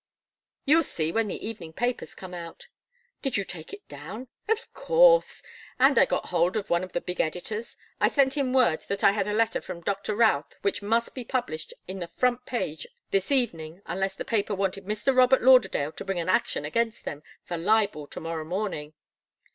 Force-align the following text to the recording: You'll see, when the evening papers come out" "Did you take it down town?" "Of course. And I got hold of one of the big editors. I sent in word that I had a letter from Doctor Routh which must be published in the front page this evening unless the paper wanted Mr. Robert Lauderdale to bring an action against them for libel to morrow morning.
You'll 0.65 0.81
see, 0.81 1.11
when 1.11 1.27
the 1.27 1.47
evening 1.47 1.73
papers 1.73 2.15
come 2.15 2.33
out" 2.33 2.67
"Did 3.21 3.37
you 3.37 3.45
take 3.45 3.71
it 3.71 3.87
down 3.87 3.99
town?" 3.99 4.27
"Of 4.57 4.73
course. 4.73 5.43
And 5.77 5.99
I 5.99 6.05
got 6.05 6.29
hold 6.29 6.57
of 6.57 6.71
one 6.71 6.83
of 6.83 6.93
the 6.93 7.01
big 7.01 7.21
editors. 7.21 7.77
I 7.99 8.07
sent 8.07 8.35
in 8.35 8.51
word 8.51 8.81
that 8.89 9.03
I 9.03 9.11
had 9.11 9.27
a 9.27 9.31
letter 9.31 9.61
from 9.61 9.81
Doctor 9.81 10.15
Routh 10.15 10.55
which 10.63 10.81
must 10.81 11.13
be 11.13 11.23
published 11.23 11.71
in 11.87 11.99
the 11.99 12.07
front 12.07 12.47
page 12.47 12.87
this 13.11 13.31
evening 13.31 13.83
unless 13.85 14.15
the 14.15 14.25
paper 14.25 14.55
wanted 14.55 14.85
Mr. 14.85 15.15
Robert 15.15 15.43
Lauderdale 15.43 15.91
to 15.91 16.03
bring 16.03 16.17
an 16.19 16.29
action 16.29 16.65
against 16.65 17.05
them 17.05 17.21
for 17.43 17.55
libel 17.55 18.07
to 18.07 18.19
morrow 18.19 18.43
morning. 18.43 18.95